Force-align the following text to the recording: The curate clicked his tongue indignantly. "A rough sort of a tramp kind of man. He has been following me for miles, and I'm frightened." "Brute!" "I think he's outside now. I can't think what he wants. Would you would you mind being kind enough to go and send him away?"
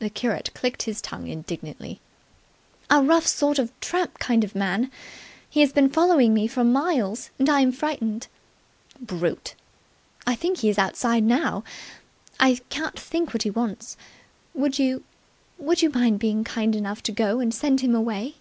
The 0.00 0.10
curate 0.10 0.50
clicked 0.52 0.82
his 0.82 1.00
tongue 1.00 1.28
indignantly. 1.28 1.98
"A 2.90 3.00
rough 3.00 3.26
sort 3.26 3.58
of 3.58 3.70
a 3.70 3.72
tramp 3.80 4.18
kind 4.18 4.44
of 4.44 4.54
man. 4.54 4.90
He 5.48 5.60
has 5.62 5.72
been 5.72 5.88
following 5.88 6.34
me 6.34 6.46
for 6.46 6.62
miles, 6.62 7.30
and 7.38 7.48
I'm 7.48 7.72
frightened." 7.72 8.26
"Brute!" 9.00 9.54
"I 10.26 10.34
think 10.34 10.58
he's 10.58 10.76
outside 10.78 11.22
now. 11.24 11.64
I 12.38 12.60
can't 12.68 13.00
think 13.00 13.32
what 13.32 13.44
he 13.44 13.50
wants. 13.50 13.96
Would 14.52 14.78
you 14.78 15.04
would 15.56 15.80
you 15.80 15.88
mind 15.88 16.18
being 16.18 16.44
kind 16.44 16.76
enough 16.76 17.02
to 17.04 17.12
go 17.12 17.40
and 17.40 17.54
send 17.54 17.80
him 17.80 17.94
away?" 17.94 18.34